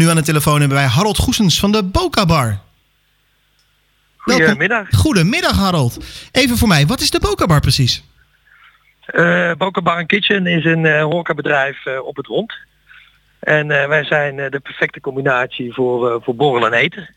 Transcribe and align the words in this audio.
nu 0.00 0.08
aan 0.08 0.16
de 0.16 0.22
telefoon 0.22 0.58
hebben 0.60 0.78
wij 0.78 0.86
Harold 0.86 1.18
Goesens 1.18 1.60
van 1.60 1.72
de 1.72 1.82
Boca 1.82 2.26
Bar. 2.26 2.58
Goedemiddag. 4.16 4.88
Goedemiddag 4.90 5.56
Harold. 5.56 5.98
Even 6.32 6.56
voor 6.56 6.68
mij, 6.68 6.86
wat 6.86 7.00
is 7.00 7.10
de 7.10 7.20
Boca 7.20 7.46
Bar 7.46 7.60
precies? 7.60 8.04
Eh 9.06 9.52
Boca 9.52 9.82
Bar 9.82 10.06
Kitchen 10.06 10.46
is 10.46 10.64
een 10.64 10.86
eh 10.86 11.02
horecabedrijf 11.02 11.86
eh, 11.86 12.06
op 12.06 12.16
het 12.16 12.26
rond. 12.26 12.52
En 13.40 13.66
wij 13.66 14.04
zijn 14.04 14.36
de 14.36 14.60
perfecte 14.62 15.00
combinatie 15.00 15.74
voor, 15.74 16.22
voor 16.22 16.34
borrelen 16.34 16.72
en 16.72 16.78
eten. 16.78 17.14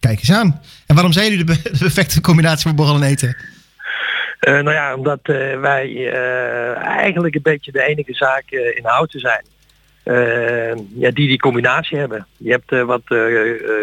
Kijk 0.00 0.18
eens 0.18 0.32
aan. 0.32 0.60
En 0.86 0.94
waarom 0.94 1.12
zijn 1.12 1.30
jullie 1.30 1.44
de, 1.44 1.62
de 1.72 1.78
perfecte 1.78 2.20
combinatie 2.20 2.66
voor 2.66 2.74
borrel 2.74 2.96
en 2.96 3.02
eten? 3.02 3.36
Nou 4.40 4.72
ja, 4.72 4.94
omdat 4.94 5.20
wij 5.60 6.12
eigenlijk 6.82 7.34
een 7.34 7.42
beetje 7.42 7.72
de 7.72 7.82
enige 7.82 8.14
zaak 8.14 8.50
in 8.50 8.84
houten 8.84 9.20
zijn. 9.20 9.44
Eh, 10.02 10.76
ja, 10.94 11.10
die 11.10 11.28
die 11.28 11.38
combinatie 11.38 11.98
hebben. 11.98 12.26
Je 12.36 12.50
hebt 12.50 12.72
eh, 12.72 12.82
wat 12.82 13.02
eh, 13.04 13.18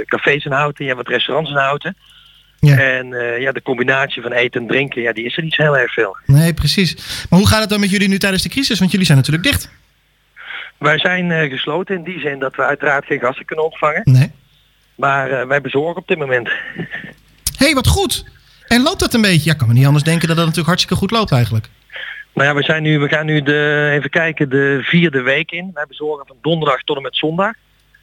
cafés 0.06 0.46
in 0.46 0.52
houten, 0.52 0.86
je 0.86 0.92
hebt 0.92 1.04
wat 1.04 1.14
restaurants 1.14 1.52
in 1.52 1.58
houten. 1.58 1.96
Ja. 2.60 2.78
En 2.78 3.08
ja, 3.40 3.52
de 3.52 3.62
combinatie 3.62 4.22
van 4.22 4.32
eten 4.32 4.62
en 4.62 4.68
drinken, 4.68 5.02
ja, 5.02 5.14
die 5.14 5.26
is 5.26 5.38
er 5.38 5.44
niet 5.44 5.56
heel 5.56 5.78
erg 5.78 5.94
veel. 5.94 6.18
Nee, 6.26 6.54
precies. 6.54 6.96
Maar 7.30 7.40
hoe 7.40 7.48
gaat 7.48 7.60
het 7.60 7.70
dan 7.70 7.80
met 7.80 7.90
jullie 7.90 8.08
nu 8.08 8.18
tijdens 8.18 8.44
de 8.44 8.50
crisis? 8.50 8.80
Want 8.80 8.92
jullie 8.92 9.06
zijn 9.06 9.18
natuurlijk 9.18 9.46
dicht. 9.46 9.72
Wij 10.78 11.00
zijn 11.00 11.50
gesloten 11.50 11.96
in 11.96 12.04
die 12.04 12.20
zin 12.20 12.40
dat 12.40 12.56
we 12.56 12.64
uiteraard 12.64 13.06
geen 13.06 13.20
gasten 13.20 13.46
kunnen 13.46 13.66
ontvangen. 13.66 14.02
Nee. 14.04 14.32
Maar 14.96 15.48
wij 15.48 15.62
bezorgen 15.62 16.02
op 16.02 16.08
dit 16.08 16.18
moment. 16.18 16.48
Hé, 16.48 17.66
hey, 17.66 17.74
wat 17.74 17.88
goed. 17.88 18.26
En 18.68 18.82
loopt 18.82 19.00
dat 19.00 19.14
een 19.14 19.22
beetje? 19.22 19.46
Ja, 19.46 19.52
ik 19.52 19.58
kan 19.58 19.68
me 19.68 19.74
niet 19.74 19.86
anders 19.86 20.04
denken 20.04 20.28
dat 20.28 20.38
dat 20.38 20.46
natuurlijk 20.46 20.68
hartstikke 20.68 21.02
goed 21.02 21.12
loopt 21.12 21.32
eigenlijk. 21.32 21.70
Nou 22.34 22.48
ja, 22.48 22.56
we, 22.56 22.64
zijn 22.64 22.84
nu, 22.84 23.00
we 23.00 23.08
gaan 23.08 23.26
nu 23.26 23.42
de, 23.42 23.90
even 23.94 24.10
kijken, 24.10 24.50
de 24.50 24.80
vierde 24.82 25.22
week 25.22 25.52
in. 25.52 25.72
Wij 25.74 25.86
bezorgen 25.88 26.28
van 26.28 26.36
donderdag 26.42 26.84
tot 26.84 26.96
en 26.96 27.02
met 27.02 27.16
zondag. 27.16 27.54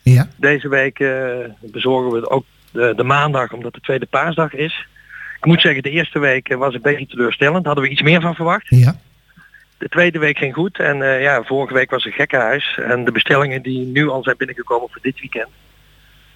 Ja. 0.02 0.28
Deze 0.36 0.68
week 0.68 1.00
eh, 1.00 1.34
bezorgen 1.60 2.20
we 2.20 2.30
ook 2.30 2.44
de, 2.72 2.92
de 2.96 3.02
maandag, 3.02 3.52
omdat 3.52 3.74
de 3.74 3.80
tweede 3.80 4.06
paasdag 4.06 4.52
is. 4.52 4.86
Ik 5.38 5.44
moet 5.44 5.60
zeggen, 5.60 5.82
de 5.82 5.90
eerste 5.90 6.18
week 6.18 6.48
eh, 6.48 6.56
was 6.56 6.74
een 6.74 6.82
beetje 6.82 7.06
teleurstellend. 7.06 7.66
Hadden 7.66 7.84
we 7.84 7.90
iets 7.90 8.02
meer 8.02 8.20
van 8.20 8.34
verwacht. 8.34 8.66
Ja. 8.68 8.96
De 9.78 9.88
tweede 9.88 10.18
week 10.18 10.38
ging 10.38 10.54
goed. 10.54 10.78
En 10.78 11.02
eh, 11.02 11.22
ja, 11.22 11.42
vorige 11.42 11.74
week 11.74 11.90
was 11.90 12.04
een 12.04 12.12
gekkenhuis. 12.12 12.78
En 12.82 13.04
de 13.04 13.12
bestellingen 13.12 13.62
die 13.62 13.86
nu 13.86 14.08
al 14.08 14.22
zijn 14.22 14.36
binnengekomen 14.36 14.88
voor 14.90 15.02
dit 15.02 15.20
weekend. 15.20 15.48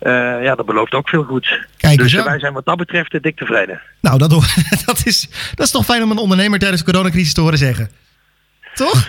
Eh, 0.00 0.42
ja, 0.42 0.54
dat 0.54 0.66
belooft 0.66 0.92
ook 0.94 1.08
veel 1.08 1.22
goeds. 1.22 1.58
Kijk 1.76 1.98
Dus 1.98 2.18
aan. 2.18 2.24
wij 2.24 2.38
zijn 2.38 2.52
wat 2.52 2.64
dat 2.64 2.76
betreft 2.76 3.14
eh, 3.14 3.20
dik 3.20 3.36
tevreden. 3.36 3.80
Nou, 4.00 4.18
dat, 4.18 4.30
dat, 4.86 5.02
is, 5.04 5.28
dat 5.54 5.66
is 5.66 5.72
toch 5.72 5.84
fijn 5.84 6.02
om 6.02 6.10
een 6.10 6.18
ondernemer 6.18 6.58
tijdens 6.58 6.84
de 6.84 6.90
coronacrisis 6.92 7.34
te 7.34 7.40
horen 7.40 7.58
zeggen. 7.58 7.90
Toch? 8.74 9.08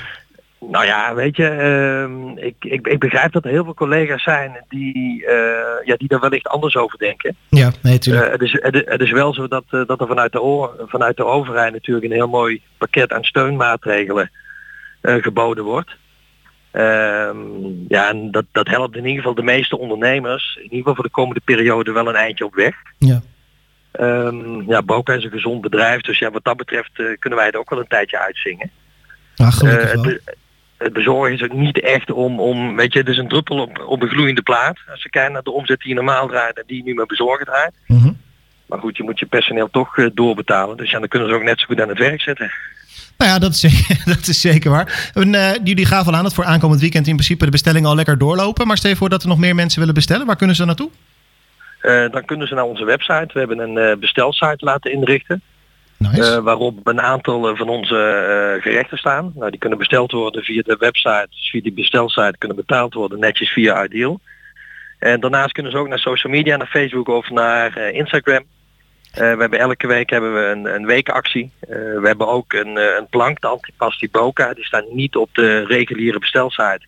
Nou 0.70 0.86
ja, 0.86 1.14
weet 1.16 1.36
je, 1.36 1.48
ehm, 1.48 2.38
ik, 2.46 2.56
ik, 2.60 2.88
ik 2.88 3.00
begrijp 3.00 3.32
dat 3.32 3.46
er 3.46 3.52
heel 3.52 3.64
veel 3.64 3.74
collega's 3.74 4.24
zijn 4.24 4.66
die, 4.70 5.26
eh, 5.26 5.86
ja, 5.86 5.96
die 5.98 6.08
daar 6.08 6.20
wellicht 6.20 6.48
anders 6.48 6.76
over 6.76 6.98
denken. 6.98 7.36
Ja, 7.50 7.72
nee, 7.82 7.98
tuurlijk. 8.00 8.26
Eh, 8.26 8.32
het, 8.32 8.42
is, 8.42 8.52
het, 8.62 8.76
is- 8.76 8.82
het 8.86 9.02
is 9.02 9.12
wel 9.12 9.34
zo 9.34 9.48
dat, 9.48 9.64
dat 9.70 10.02
er 10.02 10.08
vanuit 10.08 10.32
de, 10.32 10.42
o- 10.42 10.76
vanuit 10.88 11.18
de 11.18 11.26
overheid 11.26 11.74
natuurlijk 11.74 12.06
een 12.06 12.12
heel 12.12 12.28
mooi 12.28 12.62
pakket 12.78 13.14
aan 13.14 13.24
steunmaatregelen 13.24 14.32
geboden 15.02 15.64
wordt. 15.64 15.92
Ehm, 16.72 17.38
ja, 17.88 18.10
en 18.10 18.32
dat, 18.32 18.46
dat 18.52 18.68
helpt 18.68 18.96
in 18.96 19.06
ieder 19.06 19.18
geval 19.18 19.36
de 19.36 19.44
meeste 19.44 19.78
ondernemers, 19.78 20.56
in 20.56 20.64
ieder 20.64 20.78
geval 20.78 20.96
voor 20.96 21.04
de 21.04 21.10
komende 21.10 21.42
periode 21.46 21.92
wel 21.92 22.08
een 22.08 22.16
eindje 22.16 22.46
op 22.46 22.56
weg. 22.56 22.76
ja. 22.98 23.22
Ehm, 23.92 24.62
ja, 24.62 24.82
Boca 24.82 25.14
is 25.14 25.24
een 25.24 25.32
gezond 25.32 25.62
bedrijf, 25.62 26.02
dus 26.02 26.20
ja, 26.20 26.32
wat 26.32 26.44
dat 26.44 26.58
betreft 26.58 26.92
eh, 26.94 27.06
kunnen 27.20 27.40
wij 27.40 27.48
het 27.48 27.56
ook 27.56 27.70
wel 27.70 27.80
een 27.80 27.88
tijdje 27.88 28.20
uitzingen. 28.20 28.72
Gelukkig 29.36 29.94
Eh, 29.94 30.04
het, 30.04 30.38
het 30.78 30.94
bezorgen 30.94 31.34
is 31.34 31.44
ook 31.44 31.54
niet 31.54 31.80
echt 31.80 32.12
om, 32.12 32.40
om 32.40 32.76
weet 32.76 32.94
je, 32.94 33.00
het 33.00 33.08
is 33.08 33.18
een 33.18 33.28
druppel 33.28 33.62
op, 33.62 33.84
op 33.88 34.02
een 34.02 34.10
gloeiende 34.10 34.42
plaat. 34.42 34.78
Als 34.92 35.04
je 35.04 35.10
kijkt 35.10 35.32
naar 35.32 35.44
de 35.44 35.52
omzet 35.52 35.80
die 35.80 35.90
je 35.90 35.96
normaal 35.96 36.28
draait 36.28 36.58
en 36.58 36.64
die 36.68 36.78
je 36.78 36.84
nu 36.84 36.94
met 36.94 37.08
bezorgen 37.08 37.46
draait. 37.46 37.74
Mhm. 37.88 38.12
Maar 38.72 38.80
goed, 38.80 38.98
je 38.98 39.04
moet 39.04 39.20
je 39.20 39.26
personeel 39.26 39.70
toch 39.72 39.98
eh, 39.98 40.06
doorbetalen. 40.14 40.78
Dus 40.78 40.92
ja, 40.92 41.00
dan 41.00 41.08
kunnen 41.08 41.30
ze 41.30 41.36
ook 41.36 41.44
net 41.44 41.60
zo 41.60 41.66
goed 41.66 41.82
aan 41.82 41.90
het 41.90 41.98
werk 41.98 42.22
zetten. 42.22 42.52
Nou 43.22 43.34
ja, 43.34 43.40
dat 43.40 43.52
is 43.52 43.60
zeker, 43.60 44.02
dat 44.16 44.28
is 44.28 44.42
zeker 44.42 44.72
waar. 44.72 45.12
En, 45.14 45.36
eh, 45.36 45.56
jullie 45.64 45.86
gaven 45.86 46.12
al 46.12 46.18
aan 46.18 46.24
dat 46.24 46.34
voor 46.34 46.46
aankomend 46.46 46.82
weekend 46.82 47.08
in 47.08 47.16
principe 47.16 47.46
de 47.46 47.52
bestellingen 47.52 47.90
al 47.90 47.96
lekker 47.96 48.18
doorlopen. 48.18 48.68
Maar 48.68 48.78
stel 48.78 48.96
voor 48.96 49.10
dat 49.10 49.22
er 49.22 49.28
nog 49.28 49.38
meer 49.38 49.56
mensen 49.56 49.80
willen 49.80 49.94
bestellen. 49.96 50.26
Waar 50.26 50.36
kunnen 50.36 50.56
ze 50.56 50.66
naartoe? 50.66 50.90
Eh, 51.82 52.10
dan 52.12 52.26
kunnen 52.26 52.48
ze 52.48 52.54
naar 52.54 52.64
onze 52.64 52.86
website. 52.86 53.30
We 53.34 53.40
hebben 53.40 53.60
een 53.60 53.78
eh, 53.78 53.98
bestelsite 53.98 54.66
laten 54.66 54.92
inrichten. 54.92 55.42
Nice. 55.98 56.42
waarop 56.42 56.88
een 56.88 57.02
aantal 57.02 57.56
van 57.56 57.70
onze 57.70 58.58
gerechten 58.62 58.98
staan. 58.98 59.32
Nou, 59.36 59.52
die 59.52 59.60
kunnen 59.60 59.78
besteld 59.78 60.12
worden 60.12 60.44
via 60.44 60.62
de 60.62 60.76
website. 60.80 61.28
Dus 61.30 61.50
via 61.50 61.62
die 61.62 61.74
bestelsite 61.74 62.36
kunnen 62.38 62.58
betaald 62.58 62.94
worden 62.94 63.20
netjes 63.20 63.50
via 63.50 63.84
Ideal. 63.84 64.20
En 65.00 65.20
daarnaast 65.20 65.52
kunnen 65.52 65.72
ze 65.72 65.78
ook 65.78 65.88
naar 65.88 66.00
social 66.00 66.34
media, 66.34 66.58
naar 66.58 66.68
Facebook 66.68 67.08
of 67.08 67.30
naar 67.30 67.78
Instagram. 67.78 68.44
Eh, 69.12 69.20
we 69.20 69.26
hebben 69.40 69.60
elke 69.60 69.88
week 69.88 70.10
hebben 70.10 70.34
we 70.34 70.40
een, 70.40 70.66
een 70.76 70.86
weekactie. 70.86 71.52
Eh, 71.60 71.70
we 71.70 72.02
hebben 72.04 72.28
ook 72.28 72.54
een, 72.54 72.78
eh, 72.78 72.96
een 73.00 73.08
plank, 73.10 73.42
de 73.42 73.48
Antipasti 73.48 74.10
Boca. 74.10 74.54
Die 74.54 74.66
staan 74.66 74.86
niet 74.92 75.16
op 75.16 75.30
de 75.36 75.66
reguliere 75.66 76.20
bestelsite. 76.20 76.82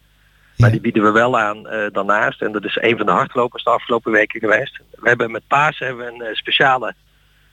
Maar 0.57 0.67
Ja. 0.67 0.69
die 0.69 0.81
bieden 0.81 1.03
we 1.03 1.11
wel 1.11 1.39
aan 1.39 1.63
daarnaast. 1.91 2.41
En 2.41 2.51
dat 2.51 2.63
is 2.66 2.78
een 2.81 2.97
van 2.97 3.06
de 3.06 3.11
hardlopers 3.11 3.63
de 3.63 3.69
afgelopen 3.69 4.11
weken 4.11 4.39
geweest. 4.39 4.79
We 4.91 5.07
hebben 5.09 5.31
met 5.31 5.47
paas 5.47 5.79
hebben 5.79 6.06
we 6.06 6.11
een 6.11 6.35
speciale 6.35 6.94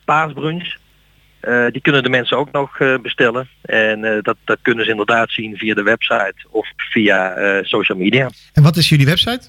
paasbrunch. 0.04 0.76
Die 1.70 1.81
kunnen 1.81 2.02
de 2.02 2.08
mensen 2.08 2.37
ook 2.37 2.52
nog 2.52 2.78
bestellen. 3.02 3.48
En 3.62 4.20
dat, 4.22 4.37
dat 4.44 4.58
kunnen 4.62 4.84
ze 4.84 4.91
inderdaad 4.91 5.31
zien 5.31 5.56
via 5.56 5.75
de 5.75 5.82
website 5.82 6.34
of 6.50 6.69
via 6.76 7.34
social 7.62 7.98
media. 7.98 8.31
En 8.52 8.62
wat 8.62 8.76
is 8.76 8.88
jullie 8.88 9.06
website? 9.06 9.48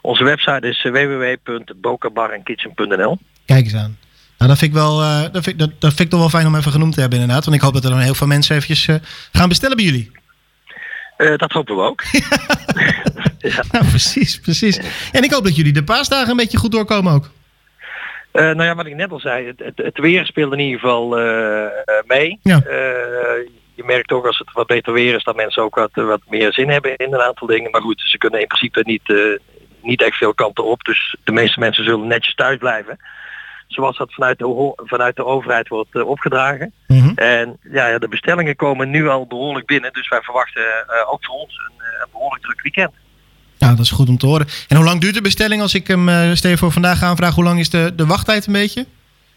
Onze 0.00 0.24
website 0.24 0.68
is 0.68 0.82
www.bokabarenkitchen.nl 0.82 3.18
Kijk 3.44 3.64
eens 3.64 3.74
aan. 3.74 3.96
Nou, 4.38 4.50
dat 4.50 4.58
vind 4.58 4.70
ik 4.70 4.76
wel, 4.76 5.00
eh, 5.02 5.22
dat, 5.32 5.42
vind, 5.44 5.58
dat, 5.58 5.70
dat 5.78 5.88
vind 5.94 6.00
ik 6.00 6.10
toch 6.10 6.20
wel 6.20 6.28
fijn 6.28 6.46
om 6.46 6.54
even 6.54 6.72
genoemd 6.72 6.94
te 6.94 7.00
hebben 7.00 7.18
inderdaad. 7.18 7.44
Want 7.44 7.56
ik 7.56 7.62
hoop 7.62 7.74
dat 7.74 7.84
er 7.84 7.90
dan 7.90 7.98
heel 7.98 8.14
veel 8.14 8.26
mensen 8.26 8.54
eventjes 8.56 8.88
eh, 8.88 8.96
gaan 9.32 9.48
bestellen 9.48 9.76
bij 9.76 9.84
jullie. 9.84 10.10
Eh, 11.16 11.36
Dat 11.36 11.52
hopen 11.52 11.76
we 11.76 11.82
ook. 11.82 12.02
Ja, 13.38 13.62
precies, 13.88 14.40
precies. 14.40 14.80
En 15.12 15.22
ik 15.22 15.32
hoop 15.32 15.44
dat 15.44 15.56
jullie 15.56 15.72
de 15.72 15.84
paasdagen 15.84 16.30
een 16.30 16.36
beetje 16.36 16.58
goed 16.58 16.72
doorkomen 16.72 17.12
ook. 17.12 17.30
Nou 18.32 18.62
ja, 18.62 18.74
wat 18.74 18.86
ik 18.86 18.94
net 18.94 19.10
al 19.10 19.20
zei, 19.20 19.46
het, 19.46 19.58
het, 19.58 19.76
het 19.76 19.98
weer 19.98 20.26
speelt 20.26 20.52
in 20.52 20.58
ieder 20.58 20.80
geval 20.80 21.08
mee. 22.06 22.38
Ja. 22.42 22.62
Je 23.74 23.84
merkt 23.84 24.12
ook 24.12 24.26
als 24.26 24.38
het 24.38 24.52
wat 24.52 24.66
beter 24.66 24.92
weer 24.92 25.14
is 25.14 25.24
dat 25.24 25.36
mensen 25.36 25.62
ook 25.62 25.74
wat, 25.74 25.90
wat 25.92 26.20
meer 26.28 26.52
zin 26.52 26.68
hebben 26.68 26.96
in 26.96 27.14
een 27.14 27.20
aantal 27.22 27.46
dingen. 27.46 27.70
Maar 27.70 27.80
goed, 27.80 28.02
ze 28.04 28.18
kunnen 28.18 28.40
in 28.40 28.46
principe 28.46 28.82
niet, 28.84 29.38
niet 29.82 30.02
echt 30.02 30.16
veel 30.16 30.34
kanten 30.34 30.64
op. 30.64 30.84
Dus 30.84 31.16
de 31.24 31.32
meeste 31.32 31.58
mensen 31.58 31.84
zullen 31.84 32.06
netjes 32.06 32.34
thuis 32.34 32.58
blijven. 32.58 32.98
Zoals 33.74 33.96
dat 33.96 34.12
vanuit 34.12 34.38
de, 34.38 34.72
vanuit 34.76 35.16
de 35.16 35.24
overheid 35.24 35.68
wordt 35.68 35.94
eh, 35.94 36.08
opgedragen. 36.08 36.72
Mhm. 36.86 37.12
En 37.14 37.56
ja, 37.72 37.98
de 37.98 38.08
bestellingen 38.08 38.56
komen 38.56 38.90
nu 38.90 39.08
al 39.08 39.26
behoorlijk 39.26 39.66
binnen. 39.66 39.92
Dus 39.92 40.08
wij 40.08 40.20
verwachten 40.20 40.62
eh, 40.62 41.12
ook 41.12 41.24
voor 41.24 41.34
ons 41.34 41.56
een, 41.56 41.84
eh, 41.84 42.00
een 42.02 42.08
behoorlijk 42.12 42.42
druk 42.42 42.62
weekend. 42.62 42.92
Ja, 43.56 43.68
dat 43.68 43.78
is 43.78 43.90
goed 43.90 44.08
om 44.08 44.18
te 44.18 44.26
horen. 44.26 44.46
En 44.68 44.76
hoe 44.76 44.84
lang 44.84 45.00
duurt 45.00 45.14
de 45.14 45.20
bestelling 45.20 45.62
als 45.62 45.74
ik 45.74 45.86
hem 45.86 46.08
je 46.08 46.56
voor 46.56 46.72
vandaag 46.72 47.02
aanvraag? 47.02 47.34
Hoe 47.34 47.44
lang 47.44 47.58
is 47.58 47.70
de, 47.70 47.92
de 47.96 48.06
wachttijd 48.06 48.46
een 48.46 48.52
beetje? 48.52 48.86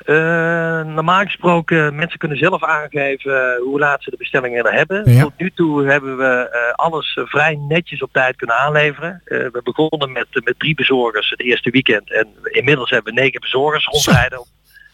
Eh, 0.07 0.83
normaal 0.85 1.23
gesproken, 1.23 1.95
mensen 1.95 2.19
kunnen 2.19 2.37
zelf 2.37 2.63
aangeven 2.63 3.53
eh, 3.53 3.61
hoe 3.63 3.79
laat 3.79 4.03
ze 4.03 4.09
de 4.09 4.17
bestellingen 4.17 4.73
hebben. 4.73 5.11
Ja. 5.11 5.21
Tot 5.21 5.33
nu 5.37 5.51
toe 5.55 5.85
hebben 5.85 6.17
we 6.17 6.49
eh, 6.49 6.73
alles 6.73 7.19
vrij 7.25 7.55
netjes 7.55 8.01
op 8.01 8.13
tijd 8.13 8.35
kunnen 8.35 8.57
aanleveren. 8.57 9.21
We 9.25 9.61
begonnen 9.63 10.11
met, 10.11 10.27
met 10.31 10.59
drie 10.59 10.75
bezorgers 10.75 11.29
het 11.29 11.41
eerste 11.41 11.69
weekend. 11.69 12.13
En 12.13 12.27
inmiddels 12.43 12.89
hebben 12.89 13.13
we 13.13 13.21
negen 13.21 13.41
bezorgers 13.41 13.85
rondrijden 13.85 14.39
op 14.39 14.47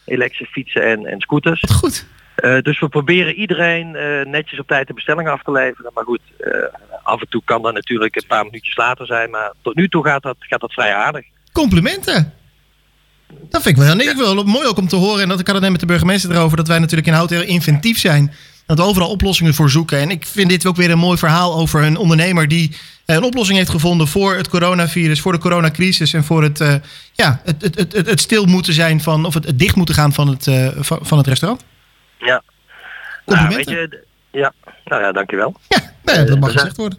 elektrische 0.04 0.52
fietsen 0.52 0.82
en, 0.82 1.06
en 1.06 1.20
scooters. 1.20 1.60
Wat 1.60 1.72
goed. 1.72 2.06
Dus 2.62 2.80
we 2.80 2.88
proberen 2.88 3.34
iedereen 3.34 3.90
netjes 4.30 4.58
op 4.58 4.66
tijd 4.66 4.86
de 4.86 4.94
bestelling 4.94 5.28
af 5.28 5.42
te 5.42 5.52
leveren. 5.52 5.90
Maar 5.94 6.04
goed, 6.04 6.20
af 7.02 7.20
en 7.20 7.28
toe 7.28 7.42
kan 7.44 7.62
dat 7.62 7.74
natuurlijk 7.74 8.16
een 8.16 8.26
paar 8.26 8.44
minuutjes 8.44 8.76
later 8.76 9.06
zijn. 9.06 9.30
Maar 9.30 9.52
tot 9.62 9.74
nu 9.74 9.88
toe 9.88 10.04
gaat 10.04 10.22
dat, 10.22 10.36
gaat 10.38 10.60
dat 10.60 10.72
vrij 10.72 10.94
aardig. 10.94 11.24
Complimenten. 11.52 12.42
Dat 13.48 13.62
vind 13.62 13.76
ik 13.76 13.82
wel, 13.82 13.94
nee, 13.94 14.08
ik 14.08 14.16
wel 14.16 14.44
mooi 14.44 14.66
ook 14.66 14.78
om 14.78 14.88
te 14.88 14.96
horen. 14.96 15.22
En 15.22 15.28
dat 15.28 15.40
ik 15.40 15.46
had 15.46 15.54
het 15.54 15.64
net 15.64 15.72
met 15.72 15.80
de 15.80 15.86
burgemeester 15.86 16.30
erover. 16.30 16.56
Dat 16.56 16.68
wij 16.68 16.78
natuurlijk 16.78 17.06
in 17.06 17.12
Hout 17.12 17.30
heel 17.30 17.42
inventief 17.42 17.98
zijn. 17.98 18.32
Dat 18.66 18.78
we 18.78 18.84
overal 18.84 19.10
oplossingen 19.10 19.54
voor 19.54 19.70
zoeken. 19.70 19.98
En 19.98 20.10
ik 20.10 20.26
vind 20.26 20.48
dit 20.48 20.66
ook 20.66 20.76
weer 20.76 20.90
een 20.90 20.98
mooi 20.98 21.18
verhaal 21.18 21.54
over 21.54 21.82
een 21.82 21.96
ondernemer 21.96 22.48
die 22.48 22.76
een 23.06 23.22
oplossing 23.22 23.58
heeft 23.58 23.70
gevonden 23.70 24.08
voor 24.08 24.34
het 24.34 24.48
coronavirus, 24.48 25.20
voor 25.20 25.32
de 25.32 25.38
coronacrisis 25.38 26.12
en 26.12 26.24
voor 26.24 26.42
het, 26.42 26.60
uh, 26.60 26.74
ja, 27.12 27.40
het, 27.44 27.62
het, 27.62 27.76
het, 27.92 28.06
het, 28.06 28.20
stil 28.20 28.44
moeten 28.44 28.72
zijn 28.72 29.00
van, 29.00 29.24
of 29.24 29.34
het, 29.34 29.44
het 29.44 29.58
dicht 29.58 29.76
moeten 29.76 29.94
gaan 29.94 30.12
van 30.12 30.28
het, 30.28 30.46
uh, 30.46 30.68
van, 30.80 31.18
het 31.18 31.26
restaurant. 31.26 31.64
Ja. 32.18 32.42
Nou, 33.26 33.48
weet 33.48 33.68
je, 33.68 34.02
ja, 34.30 34.52
nou 34.84 35.02
ja, 35.02 35.12
dankjewel. 35.12 35.54
Ja, 35.68 35.92
nou 36.02 36.18
ja 36.18 36.24
dat 36.24 36.40
mag 36.40 36.52
gezegd 36.52 36.76
worden. 36.76 36.98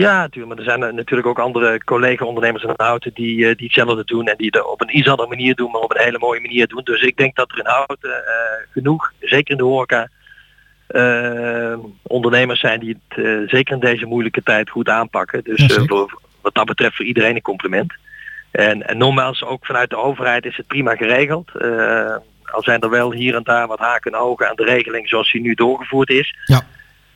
Ja, 0.00 0.20
natuurlijk. 0.20 0.48
Maar 0.48 0.64
er 0.64 0.78
zijn 0.78 0.94
natuurlijk 0.94 1.28
ook 1.28 1.38
andere 1.38 1.84
collega-ondernemers 1.84 2.62
in 2.62 2.72
Houten 2.76 3.10
die, 3.14 3.36
uh, 3.36 3.56
die 3.56 3.66
hetzelfde 3.66 4.04
doen 4.04 4.26
en 4.26 4.36
die 4.36 4.46
het 4.46 4.66
op 4.66 4.80
een 4.80 4.96
iets 4.96 5.08
andere 5.08 5.28
manier 5.28 5.54
doen, 5.54 5.70
maar 5.70 5.80
op 5.80 5.94
een 5.94 6.04
hele 6.04 6.18
mooie 6.18 6.40
manier 6.40 6.66
doen. 6.66 6.80
Dus 6.84 7.02
ik 7.02 7.16
denk 7.16 7.36
dat 7.36 7.50
er 7.50 7.58
in 7.58 7.66
Houten 7.66 8.10
uh, 8.10 8.72
genoeg, 8.72 9.12
zeker 9.20 9.50
in 9.50 9.56
de 9.56 9.62
horeca, 9.62 10.08
uh, 10.88 11.78
ondernemers 12.02 12.60
zijn 12.60 12.80
die 12.80 13.00
het 13.08 13.18
uh, 13.18 13.48
zeker 13.48 13.74
in 13.74 13.80
deze 13.80 14.06
moeilijke 14.06 14.42
tijd 14.42 14.70
goed 14.70 14.88
aanpakken. 14.88 15.44
Dus 15.44 15.78
voor, 15.86 16.20
wat 16.40 16.54
dat 16.54 16.66
betreft 16.66 16.96
voor 16.96 17.04
iedereen 17.04 17.34
een 17.34 17.42
compliment. 17.42 17.92
En, 18.50 18.88
en 18.88 18.98
nogmaals, 18.98 19.44
ook 19.44 19.66
vanuit 19.66 19.90
de 19.90 19.96
overheid 19.96 20.44
is 20.44 20.56
het 20.56 20.66
prima 20.66 20.94
geregeld. 20.96 21.50
Al 22.44 22.62
zijn 22.62 22.80
er 22.80 22.90
wel 22.90 23.12
hier 23.12 23.34
en 23.34 23.42
daar 23.42 23.66
wat 23.66 23.78
haken 23.78 24.12
en 24.12 24.18
ogen 24.18 24.48
aan 24.48 24.56
de 24.56 24.64
regeling 24.64 25.08
zoals 25.08 25.32
die 25.32 25.40
nu 25.40 25.54
doorgevoerd 25.54 26.10
is. 26.10 26.36
Ja. 26.44 26.62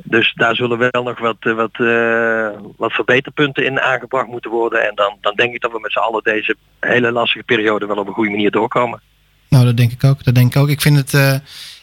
Dus 0.04 0.32
daar 0.34 0.54
zullen 0.54 0.78
wel 0.78 1.02
nog 1.02 1.18
wat, 1.18 1.36
wat, 1.40 1.78
uh, 1.78 2.48
wat 2.76 2.92
verbeterpunten 2.92 3.64
in 3.64 3.80
aangebracht 3.80 4.26
moeten 4.26 4.50
worden. 4.50 4.88
En 4.88 4.92
dan, 4.94 5.16
dan 5.20 5.34
denk 5.34 5.54
ik 5.54 5.60
dat 5.60 5.72
we 5.72 5.80
met 5.80 5.92
z'n 5.92 5.98
allen 5.98 6.22
deze 6.22 6.56
hele 6.80 7.12
lastige 7.12 7.44
periode 7.44 7.86
wel 7.86 7.96
op 7.96 8.06
een 8.06 8.12
goede 8.14 8.30
manier 8.30 8.50
doorkomen. 8.50 9.00
Nou, 9.48 9.64
dat 9.64 9.76
denk 9.76 9.92
ik 9.92 10.04
ook. 10.04 10.24
Dat 10.24 10.34
denk 10.34 10.54
ik 10.54 10.62
ook. 10.62 10.68
Ik 10.68 10.80
vind 10.80 10.96
het. 10.96 11.12
Uh, 11.12 11.34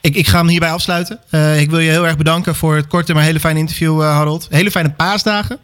ik, 0.02 0.16
ik 0.16 0.28
ga 0.28 0.38
hem 0.38 0.48
hierbij 0.48 0.72
afsluiten. 0.72 1.20
Uh, 1.32 1.62
ik 1.62 1.70
wil 1.70 1.80
je 1.80 1.90
heel 1.90 2.06
erg 2.06 2.18
bedanken 2.18 2.56
voor 2.56 2.76
het 2.76 2.88
korte 2.88 3.14
maar 3.14 3.24
hele 3.24 3.40
fijne 3.40 3.60
interview, 3.60 4.02
Harold. 4.02 4.48
Hele 4.50 4.72
fijne 4.72 4.92
paasdagen. 4.92 5.60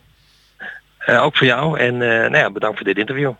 ook 1.07 1.37
voor 1.37 1.47
jou 1.47 1.79
en 1.79 1.97
nou 1.97 2.37
ja, 2.37 2.51
bedankt 2.51 2.77
voor 2.77 2.85
dit 2.85 2.97
interview. 2.97 3.31